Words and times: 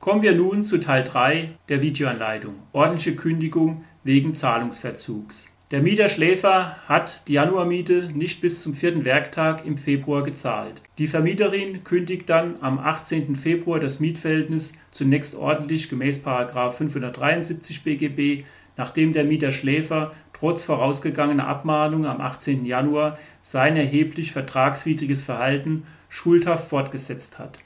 Kommen 0.00 0.22
wir 0.22 0.34
nun 0.34 0.62
zu 0.62 0.80
Teil 0.80 1.04
3 1.04 1.48
der 1.68 1.82
Videoanleitung. 1.82 2.54
Ordentliche 2.72 3.16
Kündigung 3.16 3.84
wegen 4.02 4.32
Zahlungsverzugs. 4.32 5.48
Der 5.72 5.82
Mieter-Schläfer 5.82 6.76
hat 6.88 7.28
die 7.28 7.34
Januarmiete 7.34 8.08
nicht 8.14 8.40
bis 8.40 8.62
zum 8.62 8.72
vierten 8.72 9.04
Werktag 9.04 9.66
im 9.66 9.76
Februar 9.76 10.22
gezahlt. 10.22 10.80
Die 10.96 11.06
Vermieterin 11.06 11.84
kündigt 11.84 12.30
dann 12.30 12.54
am 12.62 12.78
18. 12.78 13.36
Februar 13.36 13.78
das 13.78 14.00
Mietverhältnis 14.00 14.72
zunächst 14.90 15.34
ordentlich 15.34 15.90
gemäß 15.90 16.22
573 16.22 17.84
BGB, 17.84 18.46
nachdem 18.78 19.12
der 19.12 19.24
Mieter-Schläfer 19.24 20.12
trotz 20.32 20.62
vorausgegangener 20.62 21.46
Abmahnung 21.46 22.06
am 22.06 22.22
18. 22.22 22.64
Januar 22.64 23.18
sein 23.42 23.76
erheblich 23.76 24.32
vertragswidriges 24.32 25.22
Verhalten 25.22 25.82
schuldhaft 26.08 26.70
fortgesetzt 26.70 27.38
hat. 27.38 27.58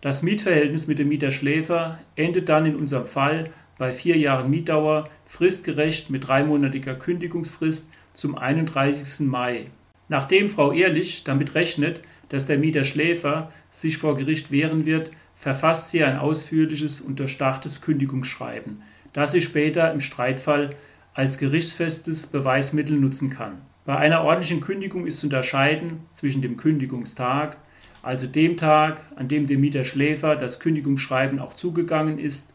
Das 0.00 0.22
Mietverhältnis 0.22 0.86
mit 0.86 0.98
dem 0.98 1.08
Mieter-Schläfer 1.08 1.98
endet 2.16 2.48
dann 2.48 2.64
in 2.64 2.76
unserem 2.76 3.06
Fall 3.06 3.44
bei 3.76 3.92
vier 3.92 4.16
Jahren 4.16 4.50
Mietdauer 4.50 5.08
fristgerecht 5.26 6.08
mit 6.08 6.26
dreimonatiger 6.26 6.94
Kündigungsfrist 6.94 7.90
zum 8.14 8.36
31. 8.36 9.26
Mai. 9.26 9.66
Nachdem 10.08 10.48
Frau 10.48 10.72
Ehrlich 10.72 11.24
damit 11.24 11.54
rechnet, 11.54 12.02
dass 12.30 12.46
der 12.46 12.58
Mieter 12.58 12.84
Schläfer 12.84 13.52
sich 13.70 13.98
vor 13.98 14.16
Gericht 14.16 14.50
wehren 14.50 14.86
wird, 14.86 15.10
verfasst 15.36 15.90
sie 15.90 16.02
ein 16.02 16.18
ausführliches 16.18 17.00
und 17.00 17.18
durchdachtes 17.18 17.80
Kündigungsschreiben, 17.80 18.82
das 19.12 19.32
sie 19.32 19.42
später 19.42 19.92
im 19.92 20.00
Streitfall 20.00 20.70
als 21.12 21.38
gerichtsfestes 21.38 22.26
Beweismittel 22.26 22.96
nutzen 22.96 23.30
kann. 23.30 23.58
Bei 23.84 23.96
einer 23.96 24.22
ordentlichen 24.22 24.60
Kündigung 24.60 25.06
ist 25.06 25.20
zu 25.20 25.26
unterscheiden 25.26 26.00
zwischen 26.12 26.42
dem 26.42 26.56
Kündigungstag, 26.56 27.58
also 28.02 28.26
dem 28.26 28.56
Tag, 28.56 29.02
an 29.16 29.28
dem 29.28 29.46
dem 29.46 29.60
Mieter 29.60 29.84
Schläfer 29.84 30.36
das 30.36 30.60
Kündigungsschreiben 30.60 31.38
auch 31.38 31.54
zugegangen 31.54 32.18
ist, 32.18 32.52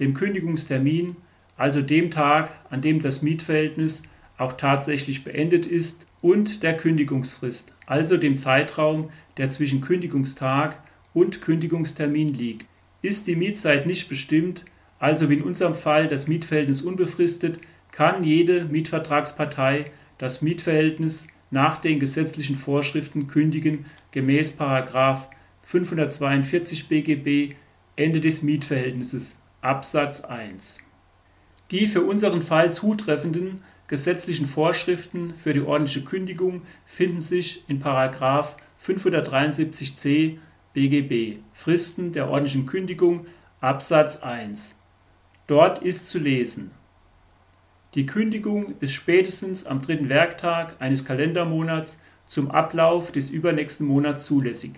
dem 0.00 0.14
Kündigungstermin, 0.14 1.16
also 1.56 1.82
dem 1.82 2.10
Tag, 2.10 2.52
an 2.70 2.80
dem 2.80 3.00
das 3.00 3.22
Mietverhältnis 3.22 4.02
auch 4.38 4.54
tatsächlich 4.54 5.24
beendet 5.24 5.66
ist, 5.66 6.06
und 6.22 6.62
der 6.62 6.76
Kündigungsfrist, 6.76 7.74
also 7.84 8.16
dem 8.16 8.36
Zeitraum, 8.36 9.10
der 9.36 9.50
zwischen 9.50 9.80
Kündigungstag 9.80 10.78
und 11.12 11.42
Kündigungstermin 11.42 12.28
liegt. 12.28 12.66
Ist 13.02 13.26
die 13.26 13.36
Mietzeit 13.36 13.86
nicht 13.86 14.08
bestimmt, 14.08 14.64
also 15.00 15.28
wie 15.28 15.34
in 15.34 15.42
unserem 15.42 15.74
Fall 15.74 16.06
das 16.06 16.28
Mietverhältnis 16.28 16.80
unbefristet, 16.80 17.58
kann 17.90 18.22
jede 18.22 18.64
Mietvertragspartei 18.66 19.86
das 20.16 20.42
Mietverhältnis 20.42 21.26
nach 21.52 21.78
den 21.78 22.00
gesetzlichen 22.00 22.56
Vorschriften 22.56 23.28
kündigen 23.28 23.86
gemäß 24.10 24.56
542 25.62 26.88
BGB 26.88 27.54
Ende 27.94 28.20
des 28.20 28.42
Mietverhältnisses 28.42 29.36
Absatz 29.60 30.22
1. 30.22 30.80
Die 31.70 31.86
für 31.86 32.02
unseren 32.02 32.42
Fall 32.42 32.72
zutreffenden 32.72 33.62
gesetzlichen 33.86 34.46
Vorschriften 34.46 35.34
für 35.34 35.52
die 35.52 35.60
ordentliche 35.60 36.02
Kündigung 36.02 36.62
finden 36.86 37.20
sich 37.20 37.62
in 37.68 37.80
573c 38.84 40.38
BGB 40.72 41.40
Fristen 41.52 42.12
der 42.12 42.30
ordentlichen 42.30 42.64
Kündigung 42.64 43.26
Absatz 43.60 44.22
1. 44.22 44.74
Dort 45.46 45.82
ist 45.82 46.08
zu 46.08 46.18
lesen 46.18 46.70
Die 47.94 48.06
Kündigung 48.06 48.74
ist 48.80 48.92
spätestens 48.92 49.66
am 49.66 49.82
dritten 49.82 50.08
Werktag 50.08 50.76
eines 50.78 51.04
Kalendermonats 51.04 52.00
zum 52.26 52.50
Ablauf 52.50 53.12
des 53.12 53.28
übernächsten 53.28 53.86
Monats 53.86 54.24
zulässig. 54.24 54.72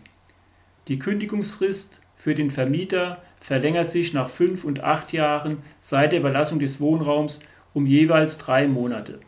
Die 0.88 0.98
Kündigungsfrist 0.98 2.00
für 2.16 2.34
den 2.34 2.50
Vermieter 2.50 3.22
verlängert 3.38 3.90
sich 3.90 4.14
nach 4.14 4.28
fünf 4.28 4.64
und 4.64 4.82
acht 4.82 5.12
Jahren 5.12 5.58
seit 5.78 6.10
der 6.10 6.20
Überlassung 6.20 6.58
des 6.58 6.80
Wohnraums 6.80 7.38
um 7.72 7.86
jeweils 7.86 8.38
drei 8.38 8.66
Monate. 8.66 9.20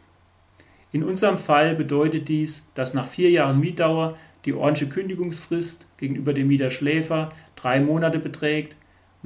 In 0.91 1.05
unserem 1.05 1.39
Fall 1.39 1.77
bedeutet 1.77 2.29
dies, 2.29 2.67
dass 2.75 2.93
nach 2.93 3.07
vier 3.07 3.31
Jahren 3.31 3.61
Mietdauer 3.61 4.17
die 4.47 4.55
ordentliche 4.55 4.91
Kündigungsfrist 4.91 5.87
gegenüber 5.97 6.33
dem 6.33 6.49
Mieter 6.49 6.71
Schläfer 6.71 7.31
drei 7.55 7.81
Monate 7.81 8.19
beträgt. 8.19 8.75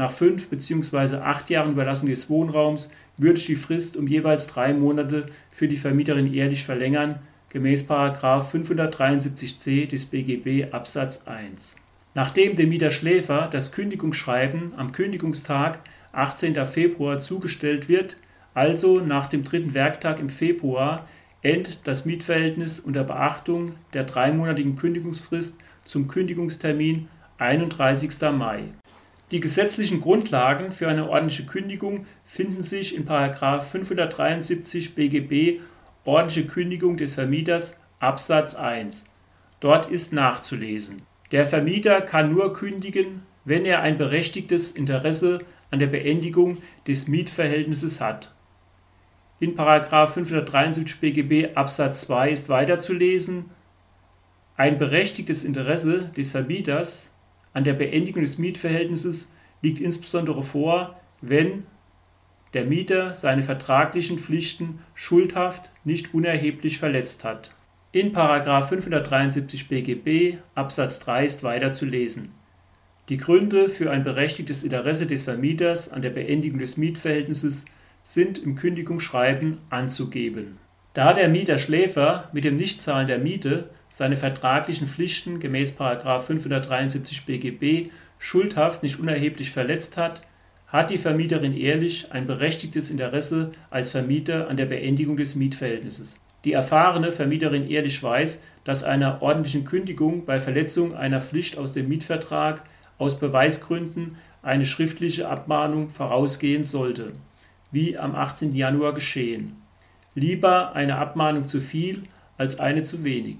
Nach 0.00 0.10
fünf 0.10 0.48
bzw. 0.48 1.16
acht 1.16 1.50
Jahren 1.50 1.72
Überlassung 1.72 2.08
des 2.08 2.30
Wohnraums 2.30 2.90
würde 3.18 3.38
ich 3.38 3.44
die 3.44 3.54
Frist 3.54 3.98
um 3.98 4.06
jeweils 4.06 4.46
drei 4.46 4.72
Monate 4.72 5.26
für 5.50 5.68
die 5.68 5.76
Vermieterin 5.76 6.32
ehrlich 6.32 6.64
verlängern, 6.64 7.18
gemäß 7.50 7.86
573c 7.86 9.86
des 9.86 10.06
BGB 10.06 10.72
Absatz 10.72 11.26
1. 11.26 11.76
Nachdem 12.14 12.56
dem 12.56 12.70
Mieter 12.70 12.90
Schläfer 12.90 13.50
das 13.52 13.72
Kündigungsschreiben 13.72 14.72
am 14.78 14.92
Kündigungstag 14.92 15.80
18. 16.12 16.64
Februar 16.64 17.18
zugestellt 17.18 17.90
wird, 17.90 18.16
also 18.54 19.00
nach 19.00 19.28
dem 19.28 19.44
dritten 19.44 19.74
Werktag 19.74 20.18
im 20.18 20.30
Februar, 20.30 21.06
endet 21.42 21.86
das 21.86 22.06
Mietverhältnis 22.06 22.80
unter 22.80 23.04
Beachtung 23.04 23.74
der 23.92 24.04
dreimonatigen 24.04 24.76
Kündigungsfrist 24.76 25.56
zum 25.84 26.08
Kündigungstermin 26.08 27.08
31. 27.36 28.18
Mai. 28.32 28.62
Die 29.30 29.40
gesetzlichen 29.40 30.00
Grundlagen 30.00 30.72
für 30.72 30.88
eine 30.88 31.08
ordentliche 31.08 31.46
Kündigung 31.46 32.06
finden 32.24 32.62
sich 32.62 32.96
in 32.96 33.06
573 33.06 34.94
BGB 34.94 35.60
Ordentliche 36.04 36.46
Kündigung 36.46 36.96
des 36.96 37.12
Vermieters 37.12 37.78
Absatz 38.00 38.54
1. 38.54 39.04
Dort 39.60 39.90
ist 39.90 40.12
nachzulesen 40.12 41.02
der 41.30 41.46
Vermieter 41.46 42.00
kann 42.00 42.32
nur 42.32 42.52
kündigen, 42.52 43.22
wenn 43.44 43.64
er 43.64 43.82
ein 43.82 43.98
berechtigtes 43.98 44.72
Interesse 44.72 45.40
an 45.70 45.78
der 45.78 45.86
Beendigung 45.86 46.58
des 46.86 47.06
Mietverhältnisses 47.06 48.00
hat. 48.00 48.34
In 49.38 49.54
573 49.54 51.00
BGB 51.00 51.56
Absatz 51.56 52.02
2 52.02 52.30
ist 52.30 52.48
weiterzulesen, 52.48 53.46
ein 54.56 54.76
berechtigtes 54.76 55.44
Interesse 55.44 56.10
des 56.16 56.32
Vermieters 56.32 57.09
an 57.52 57.64
der 57.64 57.74
Beendigung 57.74 58.22
des 58.22 58.38
Mietverhältnisses 58.38 59.30
liegt 59.62 59.80
insbesondere 59.80 60.42
vor, 60.42 61.00
wenn 61.20 61.64
der 62.54 62.64
Mieter 62.64 63.14
seine 63.14 63.42
vertraglichen 63.42 64.18
Pflichten 64.18 64.80
schuldhaft 64.94 65.70
nicht 65.84 66.14
unerheblich 66.14 66.78
verletzt 66.78 67.24
hat 67.24 67.54
in§ 67.92 68.12
573 68.62 69.66
BGB 69.66 70.36
Absatz 70.54 71.00
3 71.00 71.24
ist 71.24 71.42
weiter 71.42 71.72
zu 71.72 71.86
lesen: 71.86 72.30
Die 73.08 73.16
Gründe 73.16 73.68
für 73.68 73.90
ein 73.90 74.04
berechtigtes 74.04 74.62
Interesse 74.62 75.08
des 75.08 75.24
Vermieters 75.24 75.90
an 75.90 76.00
der 76.00 76.10
Beendigung 76.10 76.60
des 76.60 76.76
Mietverhältnisses 76.76 77.64
sind 78.04 78.38
im 78.38 78.54
Kündigungsschreiben 78.54 79.58
anzugeben. 79.70 80.58
Da 80.92 81.12
der 81.12 81.28
Mieter 81.28 81.58
Schläfer 81.58 82.28
mit 82.32 82.44
dem 82.44 82.56
Nichtzahlen 82.56 83.06
der 83.06 83.18
Miete 83.18 83.70
seine 83.90 84.16
vertraglichen 84.16 84.88
Pflichten 84.88 85.40
gemäß§ 85.40 85.78
573 86.20 87.26
BGB 87.26 87.90
schuldhaft 88.18 88.82
nicht 88.82 88.98
unerheblich 88.98 89.50
verletzt 89.50 89.96
hat, 89.96 90.22
hat 90.66 90.90
die 90.90 90.98
Vermieterin 90.98 91.56
Ehrlich 91.56 92.12
ein 92.12 92.26
berechtigtes 92.26 92.90
Interesse 92.90 93.52
als 93.70 93.90
Vermieter 93.90 94.48
an 94.48 94.56
der 94.56 94.66
Beendigung 94.66 95.16
des 95.16 95.34
Mietverhältnisses 95.34 96.20
die 96.44 96.52
erfahrene 96.52 97.12
Vermieterin 97.12 97.68
ehrlich 97.68 98.02
weiß, 98.02 98.40
dass 98.64 98.82
einer 98.82 99.22
ordentlichen 99.22 99.64
Kündigung 99.64 100.24
bei 100.24 100.40
Verletzung 100.40 100.94
einer 100.94 101.20
Pflicht 101.20 101.58
aus 101.58 101.72
dem 101.72 101.88
Mietvertrag 101.88 102.62
aus 102.98 103.18
Beweisgründen 103.18 104.16
eine 104.42 104.64
schriftliche 104.64 105.28
Abmahnung 105.28 105.90
vorausgehen 105.90 106.64
sollte, 106.64 107.12
wie 107.72 107.98
am 107.98 108.14
18. 108.14 108.54
Januar 108.54 108.94
geschehen. 108.94 109.56
Lieber 110.14 110.74
eine 110.74 110.98
Abmahnung 110.98 111.46
zu 111.46 111.60
viel 111.60 112.02
als 112.36 112.58
eine 112.58 112.82
zu 112.82 113.04
wenig. 113.04 113.36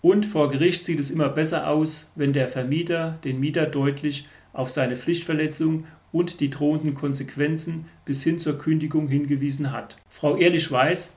Und 0.00 0.26
vor 0.26 0.48
Gericht 0.48 0.84
sieht 0.84 1.00
es 1.00 1.10
immer 1.10 1.28
besser 1.28 1.68
aus, 1.68 2.10
wenn 2.14 2.32
der 2.32 2.48
Vermieter 2.48 3.18
den 3.24 3.40
Mieter 3.40 3.66
deutlich 3.66 4.26
auf 4.52 4.70
seine 4.70 4.96
Pflichtverletzung 4.96 5.84
und 6.12 6.40
die 6.40 6.50
drohenden 6.50 6.94
Konsequenzen 6.94 7.86
bis 8.04 8.22
hin 8.22 8.38
zur 8.38 8.58
Kündigung 8.58 9.08
hingewiesen 9.08 9.72
hat. 9.72 9.96
Frau 10.08 10.36
Ehrlich 10.36 10.70
weiß, 10.70 11.12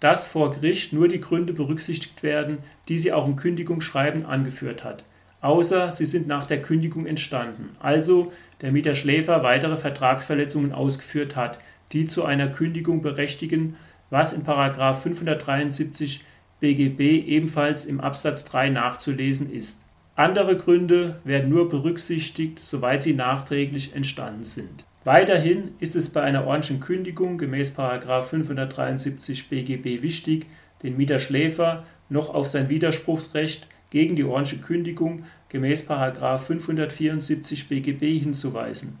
dass 0.00 0.26
vor 0.26 0.50
Gericht 0.50 0.92
nur 0.92 1.08
die 1.08 1.20
Gründe 1.20 1.52
berücksichtigt 1.52 2.22
werden, 2.22 2.58
die 2.88 2.98
sie 2.98 3.12
auch 3.12 3.26
im 3.26 3.36
Kündigungsschreiben 3.36 4.26
angeführt 4.26 4.82
hat, 4.82 5.04
außer 5.40 5.92
sie 5.92 6.06
sind 6.06 6.26
nach 6.26 6.44
der 6.44 6.60
Kündigung 6.60 7.06
entstanden, 7.06 7.70
also 7.78 8.32
der 8.60 8.72
Mieter 8.72 8.96
Schläfer 8.96 9.44
weitere 9.44 9.76
Vertragsverletzungen 9.76 10.72
ausgeführt 10.72 11.36
hat, 11.36 11.58
die 11.92 12.06
zu 12.08 12.24
einer 12.24 12.48
Kündigung 12.48 13.00
berechtigen, 13.00 13.76
was 14.12 14.32
in 14.32 14.44
573 14.44 16.24
BGB 16.60 17.26
ebenfalls 17.26 17.86
im 17.86 18.00
Absatz 18.00 18.44
3 18.44 18.68
nachzulesen 18.68 19.50
ist. 19.50 19.82
Andere 20.14 20.56
Gründe 20.56 21.16
werden 21.24 21.50
nur 21.50 21.68
berücksichtigt, 21.68 22.60
soweit 22.60 23.02
sie 23.02 23.14
nachträglich 23.14 23.96
entstanden 23.96 24.44
sind 24.44 24.84
Weiterhin 25.04 25.72
ist 25.80 25.96
es 25.96 26.10
bei 26.10 26.22
einer 26.22 26.46
ordentlichen 26.46 26.80
Kündigung 26.80 27.36
gemäß 27.36 27.70
573 27.70 29.48
BGB 29.48 30.02
wichtig, 30.02 30.46
den 30.84 30.96
Mieter 30.96 31.18
Schläfer 31.18 31.84
noch 32.08 32.32
auf 32.32 32.46
sein 32.46 32.68
Widerspruchsrecht 32.68 33.66
gegen 33.90 34.14
die 34.14 34.22
ordentliche 34.24 34.62
Kündigung 34.62 35.24
gemäß 35.48 35.82
574 35.82 37.68
BGB 37.68 38.20
hinzuweisen. 38.20 38.98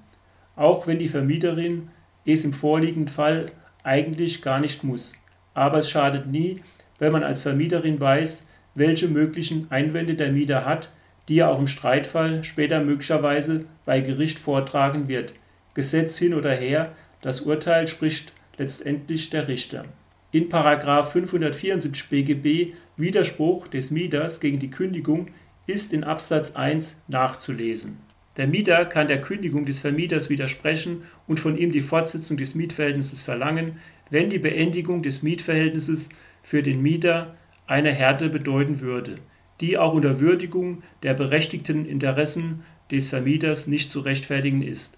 auch 0.56 0.86
wenn 0.86 0.98
die 0.98 1.08
Vermieterin 1.08 1.88
es 2.26 2.44
im 2.44 2.52
vorliegenden 2.52 3.08
Fall 3.08 3.46
eigentlich 3.84 4.42
gar 4.42 4.60
nicht 4.60 4.84
muss. 4.84 5.14
Aber 5.54 5.78
es 5.78 5.90
schadet 5.90 6.26
nie, 6.26 6.60
wenn 6.98 7.12
man 7.12 7.24
als 7.24 7.40
Vermieterin 7.40 8.00
weiß, 8.00 8.48
welche 8.74 9.08
möglichen 9.08 9.70
Einwände 9.70 10.14
der 10.14 10.32
Mieter 10.32 10.64
hat, 10.64 10.90
die 11.28 11.38
er 11.38 11.50
auch 11.50 11.58
im 11.58 11.66
Streitfall 11.66 12.42
später 12.44 12.80
möglicherweise 12.80 13.64
bei 13.84 14.00
Gericht 14.00 14.38
vortragen 14.38 15.08
wird. 15.08 15.34
Gesetz 15.74 16.18
hin 16.18 16.34
oder 16.34 16.52
her, 16.52 16.92
das 17.20 17.42
Urteil 17.42 17.86
spricht 17.86 18.32
letztendlich 18.58 19.30
der 19.30 19.48
Richter. 19.48 19.84
In 20.32 20.50
574 20.50 22.08
BGB 22.08 22.74
Widerspruch 22.96 23.68
des 23.68 23.90
Mieters 23.90 24.40
gegen 24.40 24.58
die 24.58 24.70
Kündigung 24.70 25.28
ist 25.66 25.92
in 25.92 26.04
Absatz 26.04 26.56
1 26.56 27.00
nachzulesen. 27.08 27.98
Der 28.36 28.46
Mieter 28.46 28.86
kann 28.86 29.08
der 29.08 29.20
Kündigung 29.20 29.66
des 29.66 29.78
Vermieters 29.78 30.30
widersprechen 30.30 31.02
und 31.26 31.38
von 31.38 31.56
ihm 31.56 31.70
die 31.70 31.82
Fortsetzung 31.82 32.36
des 32.36 32.54
Mietverhältnisses 32.54 33.22
verlangen, 33.22 33.78
wenn 34.10 34.30
die 34.30 34.38
Beendigung 34.38 35.02
des 35.02 35.22
Mietverhältnisses 35.22 36.08
für 36.42 36.62
den 36.62 36.80
Mieter 36.80 37.36
eine 37.66 37.92
Härte 37.92 38.28
bedeuten 38.28 38.80
würde, 38.80 39.16
die 39.60 39.76
auch 39.76 39.94
unter 39.94 40.18
Würdigung 40.20 40.82
der 41.02 41.14
berechtigten 41.14 41.86
Interessen 41.86 42.62
des 42.90 43.08
Vermieters 43.08 43.66
nicht 43.66 43.90
zu 43.90 44.00
rechtfertigen 44.00 44.62
ist. 44.62 44.96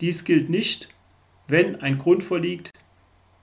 Dies 0.00 0.24
gilt 0.24 0.50
nicht, 0.50 0.88
wenn 1.48 1.76
ein 1.76 1.98
Grund 1.98 2.22
vorliegt, 2.22 2.72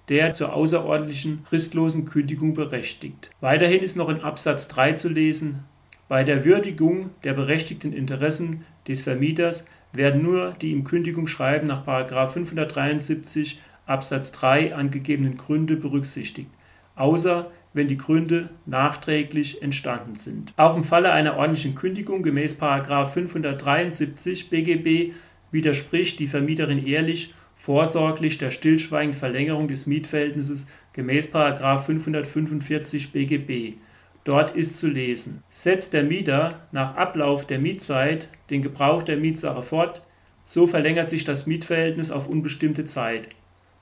der 0.10 0.32
zur 0.32 0.54
außerordentlichen 0.54 1.44
fristlosen 1.44 2.06
Kündigung 2.06 2.54
berechtigt. 2.54 3.30
Weiterhin 3.42 3.84
ist 3.84 3.98
noch 3.98 4.10
in 4.10 4.22
Absatz 4.22 4.68
3 4.70 4.94
zu 4.94 5.10
lesen, 5.10 5.64
bei 6.08 6.24
der 6.24 6.46
Würdigung 6.46 7.10
der 7.24 7.34
berechtigten 7.34 7.92
Interessen 7.92 8.66
des 8.88 9.02
Vermieters 9.02 9.66
werden 9.94 10.24
nur 10.24 10.56
die 10.62 10.72
im 10.72 10.84
Kündigungsschreiben 10.84 11.68
nach 11.68 11.84
573 11.86 13.62
Absatz 13.86 14.32
3 14.34 14.76
angegebenen 14.76 15.38
Gründe 15.38 15.76
berücksichtigt, 15.76 16.50
außer 16.96 17.52
wenn 17.74 17.88
die 17.88 17.98
Gründe 17.98 18.50
nachträglich 18.66 19.62
entstanden 19.62 20.16
sind. 20.16 20.54
Auch 20.58 20.76
im 20.76 20.84
Falle 20.84 21.12
einer 21.12 21.38
ordentlichen 21.38 21.76
Kündigung 21.76 22.24
gemäß 22.24 22.54
573 22.56 24.50
BGB 24.50 25.14
widerspricht 25.52 26.20
die 26.20 26.28
Vermieterin 26.28 26.86
ehrlich 26.86 27.34
vorsorglich 27.56 28.38
der 28.38 28.52
stillschweigenden 28.52 29.20
Verlängerung 29.20 29.68
des 29.68 29.86
Mietverhältnisses 29.86 30.68
gemäß 30.94 31.28
545 31.28 33.12
BGB. 33.12 33.78
Dort 34.28 34.58
ist 34.58 34.76
zu 34.76 34.88
lesen: 34.88 35.42
Setzt 35.50 35.94
der 35.94 36.04
Mieter 36.04 36.68
nach 36.74 36.98
Ablauf 36.98 37.48
der 37.48 37.60
Mietzeit 37.60 38.28
den 38.50 38.62
Gebrauch 38.62 39.04
der 39.04 39.16
Mietsache 39.16 39.62
fort, 39.62 40.02
so 40.44 40.68
verlängert 40.68 41.10
sich 41.10 41.24
das 41.24 41.48
Mietverhältnis 41.48 42.12
auf 42.12 42.28
unbestimmte 42.28 42.84
Zeit, 42.84 43.30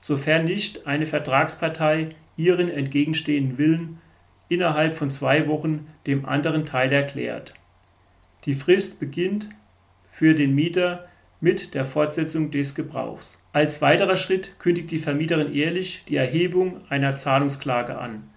sofern 0.00 0.44
nicht 0.44 0.86
eine 0.86 1.06
Vertragspartei 1.06 2.10
ihren 2.36 2.68
entgegenstehenden 2.68 3.58
Willen 3.58 3.98
innerhalb 4.48 4.94
von 4.94 5.10
zwei 5.10 5.48
Wochen 5.48 5.88
dem 6.06 6.24
anderen 6.26 6.64
Teil 6.64 6.92
erklärt. 6.92 7.52
Die 8.44 8.54
Frist 8.54 9.00
beginnt 9.00 9.48
für 10.12 10.36
den 10.36 10.54
Mieter 10.54 11.08
mit 11.40 11.74
der 11.74 11.84
Fortsetzung 11.84 12.52
des 12.52 12.76
Gebrauchs. 12.76 13.42
Als 13.52 13.82
weiterer 13.82 14.14
Schritt 14.14 14.60
kündigt 14.60 14.92
die 14.92 14.98
Vermieterin 14.98 15.52
ehrlich 15.52 16.04
die 16.06 16.14
Erhebung 16.14 16.88
einer 16.88 17.16
Zahlungsklage 17.16 17.98
an, 17.98 18.30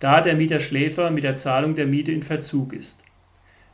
da 0.00 0.20
der 0.20 0.34
Mieter 0.34 0.60
Schläfer 0.60 1.10
mit 1.10 1.24
der 1.24 1.36
Zahlung 1.36 1.74
der 1.74 1.86
Miete 1.86 2.12
in 2.12 2.22
Verzug 2.22 2.72
ist. 2.72 3.02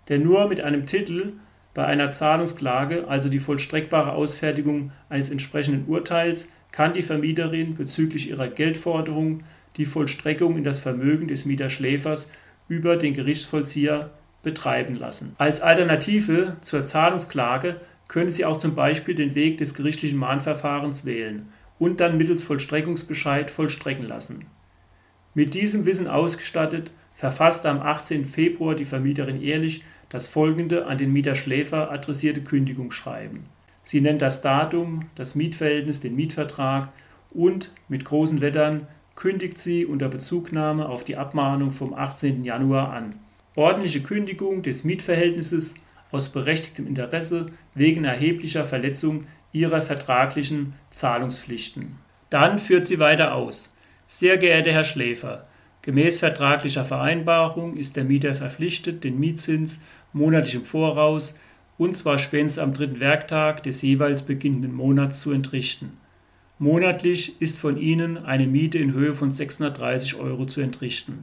Denn 0.08 0.22
nur 0.22 0.49
mit 0.49 0.61
einem 0.61 0.87
Titel 0.87 1.34
bei 1.75 1.87
einer 1.87 2.11
Zahlungsklage, 2.11 3.06
also 3.08 3.28
die 3.28 3.38
vollstreckbare 3.38 4.12
Ausfertigung 4.12 4.93
eines 5.08 5.31
entsprechenden 5.31 5.87
Urteils, 5.87 6.50
kann 6.72 6.93
die 6.93 7.02
Vermieterin 7.02 7.76
bezüglich 7.76 8.31
ihrer 8.31 8.49
Geldforderung 8.49 9.43
die 9.76 9.84
Vollstreckung 9.84 10.56
in 10.56 10.64
das 10.64 10.78
Vermögen 10.78 11.28
des 11.28 11.44
Mieterschläfers 11.44 12.31
über 12.69 12.96
den 12.96 13.14
Gerichtsvollzieher 13.14 14.11
betreiben 14.43 14.96
lassen. 14.96 15.34
Als 15.38 15.61
Alternative 15.61 16.56
zur 16.61 16.84
Zahlungsklage 16.84 17.76
könnte 18.08 18.32
sie 18.32 18.44
auch 18.44 18.56
zum 18.56 18.75
Beispiel 18.75 19.14
den 19.14 19.34
Weg 19.34 19.58
des 19.58 19.75
gerichtlichen 19.75 20.19
Mahnverfahrens 20.19 21.05
wählen 21.05 21.49
und 21.78 22.00
dann 22.00 22.16
mittels 22.16 22.43
Vollstreckungsbescheid 22.43 23.50
vollstrecken 23.50 24.06
lassen. 24.06 24.46
Mit 25.35 25.55
diesem 25.55 25.85
Wissen 25.85 26.09
ausgestattet, 26.09 26.91
verfasste 27.15 27.69
am 27.69 27.81
18. 27.81 28.25
Februar 28.25 28.75
die 28.75 28.85
Vermieterin 28.85 29.43
Ehrlich 29.43 29.85
das 30.09 30.27
folgende 30.27 30.87
an 30.87 30.99
den 30.99 31.12
Mieter 31.12 31.37
Schläfer 31.37 31.91
adressierte 31.91 32.41
Kündigungsschreiben. 32.41 33.44
Sie 33.82 34.00
nennt 34.00 34.23
das 34.23 34.43
Datum, 34.43 35.06
das 35.15 35.35
Mietverhältnis, 35.35 36.00
den 36.00 36.17
Mietvertrag 36.17 36.88
und 37.31 37.73
mit 37.88 38.05
großen 38.05 38.38
Lettern 38.38 38.87
kündigt 39.15 39.59
sie 39.59 39.87
unter 39.87 40.09
Bezugnahme 40.09 40.88
auf 40.88 41.05
die 41.05 41.17
Abmahnung 41.17 41.71
vom 41.71 41.94
18. 41.94 42.44
Januar 42.44 42.93
an. 42.93 43.15
Ordentliche 43.55 44.03
Kündigung 44.03 44.62
des 44.62 44.85
Mietverhältnisses 44.85 45.75
aus 46.11 46.29
berechtigtem 46.29 46.87
Interesse 46.87 47.47
wegen 47.75 48.05
erheblicher 48.05 48.65
Verletzung 48.65 49.26
ihrer 49.53 49.83
vertraglichen 49.83 50.75
Zahlungspflichten. 50.91 51.97
Dann 52.31 52.59
führt 52.59 52.87
sie 52.87 52.99
weiter 52.99 53.35
aus. 53.35 53.69
Sehr 54.12 54.39
geehrter 54.39 54.73
Herr 54.73 54.83
Schläfer, 54.83 55.45
gemäß 55.83 56.19
vertraglicher 56.19 56.85
Vereinbarung 56.85 57.77
ist 57.77 57.95
der 57.95 58.03
Mieter 58.03 58.35
verpflichtet, 58.35 59.05
den 59.05 59.21
Mietzins 59.21 59.85
monatlich 60.12 60.57
im 60.57 60.65
Voraus 60.65 61.39
und 61.79 61.97
zwar 61.97 62.19
spätestens 62.19 62.59
am 62.61 62.73
dritten 62.73 62.99
Werktag 62.99 63.62
des 63.62 63.83
jeweils 63.83 64.23
beginnenden 64.23 64.75
Monats 64.75 65.21
zu 65.21 65.31
entrichten. 65.31 65.97
Monatlich 66.59 67.41
ist 67.41 67.61
von 67.61 67.77
Ihnen 67.77 68.19
eine 68.19 68.49
Miete 68.49 68.79
in 68.79 68.95
Höhe 68.95 69.15
von 69.15 69.31
630 69.31 70.17
Euro 70.17 70.45
zu 70.45 70.61
entrichten. 70.61 71.23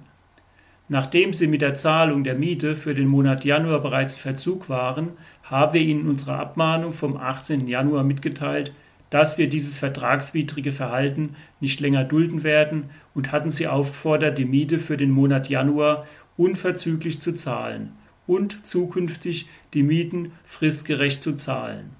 Nachdem 0.87 1.33
Sie 1.33 1.47
mit 1.47 1.61
der 1.61 1.73
Zahlung 1.73 2.23
der 2.23 2.35
Miete 2.35 2.73
für 2.73 2.95
den 2.95 3.09
Monat 3.09 3.43
Januar 3.43 3.81
bereits 3.81 4.13
in 4.13 4.21
Verzug 4.21 4.69
waren, 4.69 5.09
haben 5.43 5.73
wir 5.73 5.81
Ihnen 5.81 6.03
in 6.03 6.07
unserer 6.07 6.39
Abmahnung 6.39 6.91
vom 6.91 7.17
18. 7.17 7.67
Januar 7.67 8.05
mitgeteilt, 8.05 8.71
dass 9.09 9.37
wir 9.37 9.47
dieses 9.47 9.77
vertragswidrige 9.77 10.71
Verhalten 10.71 11.35
nicht 11.59 11.79
länger 11.79 12.03
dulden 12.03 12.43
werden 12.43 12.89
und 13.13 13.31
hatten 13.31 13.51
Sie 13.51 13.67
aufgefordert, 13.67 14.37
die 14.37 14.45
Miete 14.45 14.79
für 14.79 14.97
den 14.97 15.11
Monat 15.11 15.49
Januar 15.49 16.05
unverzüglich 16.35 17.21
zu 17.21 17.33
zahlen 17.33 17.93
und 18.27 18.65
zukünftig 18.65 19.47
die 19.73 19.83
Mieten 19.83 20.31
fristgerecht 20.43 21.23
zu 21.23 21.35
zahlen. 21.35 21.91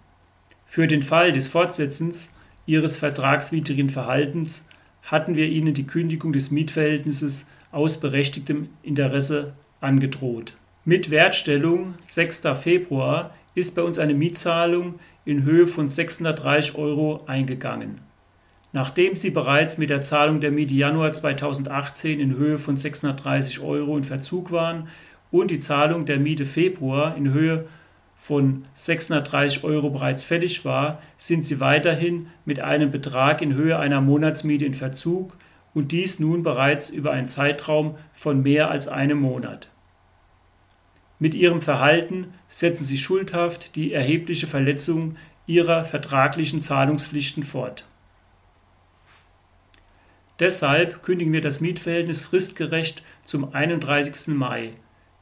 Für 0.66 0.88
den 0.88 1.02
Fall 1.02 1.32
des 1.32 1.48
Fortsetzens 1.48 2.32
Ihres 2.66 2.98
vertragswidrigen 2.98 3.90
Verhaltens 3.90 4.68
hatten 5.02 5.36
wir 5.36 5.48
Ihnen 5.48 5.74
die 5.74 5.88
Kündigung 5.88 6.34
des 6.34 6.52
Mietverhältnisses 6.52 7.48
aus 7.72 8.00
berechtigtem 8.00 8.68
Interesse 8.84 9.54
angedroht. 9.80 10.58
Mit 10.84 11.10
Wertstellung 11.10 11.96
6. 12.02 12.44
Februar 12.62 13.34
ist 13.58 13.74
bei 13.74 13.82
uns 13.82 13.98
eine 13.98 14.14
Mietzahlung 14.14 15.00
in 15.26 15.44
Höhe 15.44 15.66
von 15.66 15.90
630 15.90 16.76
Euro 16.76 17.24
eingegangen. 17.26 18.00
Nachdem 18.72 19.16
Sie 19.16 19.32
bereits 19.32 19.80
mit 19.80 19.90
der 19.90 20.04
Zahlung 20.04 20.40
der 20.40 20.52
Miete 20.52 20.76
Januar 20.76 21.12
2018 21.12 22.20
in 22.20 22.38
Höhe 22.38 22.60
von 22.60 22.78
630 22.78 23.62
Euro 23.62 23.98
in 23.98 24.04
Verzug 24.04 24.52
waren 24.52 24.90
und 25.32 25.50
die 25.50 25.60
Zahlung 25.60 26.06
der 26.06 26.20
Miete 26.20 26.46
Februar 26.46 27.18
in 27.18 27.34
Höhe 27.34 27.62
von 28.16 28.66
630 28.76 29.64
Euro 29.64 29.90
bereits 29.90 30.24
fertig 30.24 30.64
war, 30.64 31.02
sind 31.18 31.46
Sie 31.46 31.60
weiterhin 31.60 32.28
mit 32.46 32.60
einem 32.60 32.92
Betrag 32.92 33.42
in 33.42 33.56
Höhe 33.56 33.80
einer 33.80 34.02
Monatsmiete 34.02 34.66
in 34.66 34.76
Verzug 34.76 35.36
und 35.74 35.92
dies 35.92 36.20
nun 36.20 36.44
bereits 36.44 36.90
über 36.90 37.12
einen 37.12 37.26
Zeitraum 37.26 37.96
von 38.14 38.44
mehr 38.44 38.70
als 38.70 38.88
einem 38.88 39.20
Monat. 39.20 39.70
Mit 41.20 41.34
ihrem 41.34 41.62
Verhalten 41.62 42.34
setzen 42.48 42.84
sie 42.84 42.98
schuldhaft 42.98 43.76
die 43.76 43.92
erhebliche 43.94 44.48
Verletzung 44.48 45.16
ihrer 45.48 45.84
vertraglichen 45.84 46.62
Zahlungspflichten 46.62 47.44
fort. 47.44 47.86
Deshalb 50.40 51.02
kündigen 51.02 51.34
wir 51.34 51.42
das 51.42 51.62
Mietverhältnis 51.62 52.22
fristgerecht 52.22 53.02
zum 53.24 53.56
31. 53.56 54.36
Mai. 54.36 54.72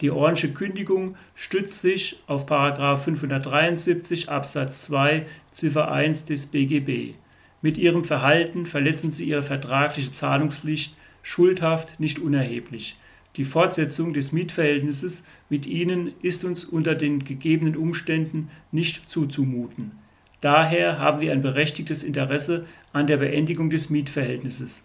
Die 0.02 0.12
ordentliche 0.12 0.54
Kündigung 0.54 1.16
stützt 1.36 1.80
sich 1.80 2.18
auf 2.28 2.46
573 2.48 4.30
Absatz 4.30 4.82
2 4.86 5.26
Ziffer 5.52 5.90
1 5.90 6.26
des 6.26 6.48
BGB. 6.48 7.14
Mit 7.62 7.78
ihrem 7.78 8.04
Verhalten 8.04 8.66
verletzen 8.66 9.10
sie 9.10 9.30
ihre 9.30 9.42
vertragliche 9.42 10.12
Zahlungspflicht 10.12 10.98
schuldhaft 11.24 11.98
nicht 12.00 12.20
unerheblich. 12.20 12.98
Die 13.38 13.44
Fortsetzung 13.44 14.14
des 14.14 14.32
Mietverhältnisses 14.32 15.24
mit 15.50 15.66
ihnen 15.66 16.14
ist 16.22 16.46
uns 16.46 16.64
unter 16.64 16.96
den 16.96 17.24
gegebenen 17.24 17.76
Umständen 17.76 18.50
nicht 18.72 19.10
zuzumuten. 19.10 19.92
Daher 20.40 21.00
haben 21.00 21.22
wir 21.22 21.32
ein 21.32 21.42
berechtigtes 21.42 22.04
Interesse 22.04 22.66
an 22.94 23.08
der 23.08 23.18
Beendigung 23.18 23.70
des 23.70 23.90
Mietverhältnisses. 23.90 24.84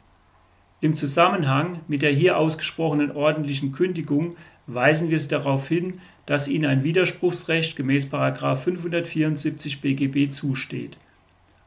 Im 0.81 0.97
Zusammenhang 0.97 1.81
mit 1.87 2.03
der 2.03 2.13
hier 2.13 2.39
ausgesprochenen 2.39 3.13
ordentlichen 3.13 3.71
Kündigung 3.71 4.37
weisen 4.67 5.11
wir 5.11 5.21
Sie 5.21 5.29
darauf 5.29 5.69
hin, 5.69 6.01
dass 6.27 6.49
Ihnen 6.49 6.65
ein 6.65 6.83
Widerspruchsrecht 6.83 7.77
gemäß 7.77 8.07
574 8.07 9.81
BGB 9.81 10.31
zusteht. 10.31 10.97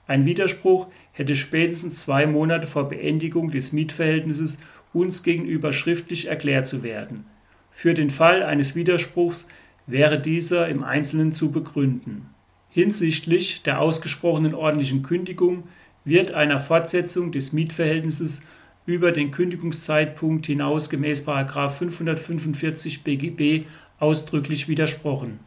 Ein 0.07 0.25
Widerspruch 0.25 0.87
hätte 1.13 1.35
spätestens 1.35 1.99
zwei 1.99 2.25
Monate 2.25 2.67
vor 2.67 2.89
Beendigung 2.89 3.51
des 3.51 3.71
Mietverhältnisses 3.71 4.57
uns 4.93 5.23
gegenüber 5.23 5.73
schriftlich 5.73 6.27
erklärt 6.27 6.67
zu 6.67 6.83
werden. 6.83 7.25
Für 7.71 7.93
den 7.93 8.09
Fall 8.09 8.43
eines 8.43 8.75
Widerspruchs 8.75 9.47
wäre 9.87 10.19
dieser 10.19 10.67
im 10.69 10.83
Einzelnen 10.83 11.33
zu 11.33 11.51
begründen. 11.51 12.29
Hinsichtlich 12.69 13.63
der 13.63 13.79
ausgesprochenen 13.79 14.53
ordentlichen 14.53 15.03
Kündigung 15.03 15.63
wird 16.05 16.31
einer 16.31 16.59
Fortsetzung 16.59 17.31
des 17.31 17.53
Mietverhältnisses 17.53 18.41
über 18.85 19.11
den 19.11 19.31
Kündigungszeitpunkt 19.31 20.45
hinaus 20.45 20.89
gemäß 20.89 21.21
545 21.21 23.03
BGB 23.03 23.65
ausdrücklich 23.99 24.67
widersprochen. 24.67 25.39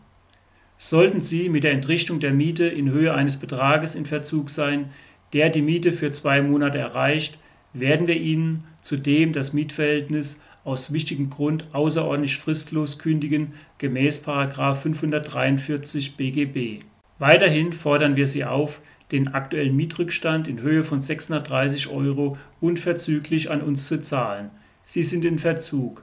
Sollten 0.78 1.20
Sie 1.20 1.48
mit 1.48 1.64
der 1.64 1.72
Entrichtung 1.72 2.20
der 2.20 2.32
Miete 2.32 2.66
in 2.66 2.90
Höhe 2.90 3.14
eines 3.14 3.38
Betrages 3.38 3.94
in 3.94 4.06
Verzug 4.06 4.50
sein, 4.50 4.90
der 5.32 5.50
die 5.50 5.62
Miete 5.62 5.92
für 5.92 6.10
zwei 6.10 6.42
Monate 6.42 6.78
erreicht, 6.78 7.38
werden 7.80 8.06
wir 8.06 8.16
Ihnen 8.16 8.64
zudem 8.80 9.32
das 9.32 9.52
Mietverhältnis 9.52 10.40
aus 10.64 10.92
wichtigem 10.92 11.30
Grund 11.30 11.66
außerordentlich 11.72 12.38
fristlos 12.38 12.98
kündigen 12.98 13.52
gemäß 13.78 14.18
543 14.18 16.16
BGB. 16.16 16.84
Weiterhin 17.18 17.72
fordern 17.72 18.16
wir 18.16 18.28
Sie 18.28 18.44
auf, 18.44 18.80
den 19.12 19.28
aktuellen 19.28 19.76
Mietrückstand 19.76 20.48
in 20.48 20.60
Höhe 20.60 20.82
von 20.82 21.00
630 21.00 21.88
Euro 21.88 22.36
unverzüglich 22.60 23.50
an 23.50 23.62
uns 23.62 23.86
zu 23.86 24.00
zahlen. 24.02 24.50
Sie 24.82 25.02
sind 25.02 25.24
in 25.24 25.38
Verzug. 25.38 26.02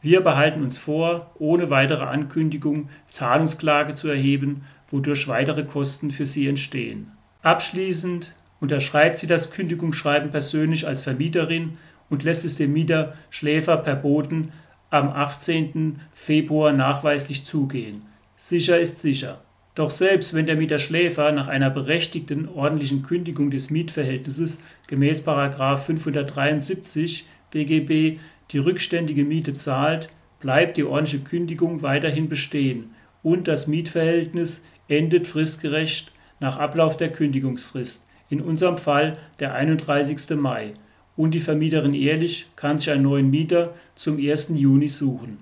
Wir 0.00 0.20
behalten 0.20 0.62
uns 0.62 0.78
vor, 0.78 1.32
ohne 1.38 1.70
weitere 1.70 2.04
Ankündigung 2.04 2.88
Zahlungsklage 3.08 3.94
zu 3.94 4.08
erheben, 4.08 4.64
wodurch 4.90 5.26
weitere 5.26 5.64
Kosten 5.64 6.10
für 6.10 6.26
Sie 6.26 6.46
entstehen. 6.46 7.10
Abschließend 7.42 8.34
unterschreibt 8.60 9.18
sie 9.18 9.26
das 9.26 9.50
Kündigungsschreiben 9.50 10.30
persönlich 10.30 10.86
als 10.86 11.02
Vermieterin 11.02 11.78
und 12.10 12.24
lässt 12.24 12.44
es 12.44 12.56
dem 12.56 12.72
Mieter 12.72 13.14
Schläfer 13.30 13.76
per 13.76 13.96
Boten 13.96 14.52
am 14.90 15.10
18. 15.10 16.00
Februar 16.12 16.72
nachweislich 16.72 17.44
zugehen. 17.44 18.02
Sicher 18.36 18.78
ist 18.78 19.00
sicher. 19.00 19.40
Doch 19.74 19.90
selbst 19.92 20.34
wenn 20.34 20.46
der 20.46 20.56
Mieter 20.56 20.80
Schläfer 20.80 21.30
nach 21.30 21.46
einer 21.46 21.70
berechtigten 21.70 22.48
ordentlichen 22.48 23.02
Kündigung 23.02 23.50
des 23.50 23.70
Mietverhältnisses 23.70 24.58
gemäß 24.88 25.20
573 25.20 27.26
BGB 27.50 28.18
die 28.50 28.58
rückständige 28.58 29.24
Miete 29.24 29.54
zahlt, 29.54 30.08
bleibt 30.40 30.78
die 30.78 30.84
ordentliche 30.84 31.22
Kündigung 31.22 31.82
weiterhin 31.82 32.28
bestehen 32.28 32.90
und 33.22 33.46
das 33.46 33.68
Mietverhältnis 33.68 34.64
endet 34.88 35.28
fristgerecht 35.28 36.10
nach 36.40 36.58
Ablauf 36.58 36.96
der 36.96 37.12
Kündigungsfrist 37.12 38.07
in 38.30 38.40
unserem 38.40 38.78
Fall 38.78 39.16
der 39.40 39.54
31. 39.54 40.36
Mai, 40.36 40.74
und 41.16 41.34
die 41.34 41.40
Vermieterin 41.40 41.94
Ehrlich 41.94 42.46
kann 42.54 42.78
sich 42.78 42.90
einen 42.90 43.02
neuen 43.02 43.28
Mieter 43.28 43.74
zum 43.96 44.18
1. 44.18 44.52
Juni 44.54 44.86
suchen. 44.86 45.38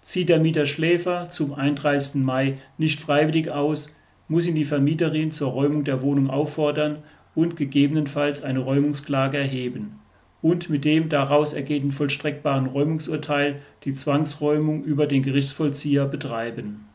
Zieht 0.00 0.30
der 0.30 0.40
Mieter 0.40 0.64
Schläfer 0.64 1.28
zum 1.28 1.52
31. 1.52 2.22
Mai 2.22 2.54
nicht 2.78 3.00
freiwillig 3.00 3.52
aus, 3.52 3.94
muss 4.26 4.46
ihn 4.46 4.54
die 4.54 4.64
Vermieterin 4.64 5.32
zur 5.32 5.50
Räumung 5.50 5.84
der 5.84 6.00
Wohnung 6.00 6.30
auffordern 6.30 7.00
und 7.34 7.56
gegebenenfalls 7.56 8.42
eine 8.42 8.60
Räumungsklage 8.60 9.36
erheben 9.36 10.00
und 10.40 10.70
mit 10.70 10.84
dem 10.84 11.08
daraus 11.08 11.52
ergehenden 11.52 11.92
vollstreckbaren 11.92 12.66
Räumungsurteil 12.66 13.56
die 13.84 13.92
Zwangsräumung 13.92 14.82
über 14.84 15.06
den 15.06 15.22
Gerichtsvollzieher 15.22 16.06
betreiben 16.06 16.85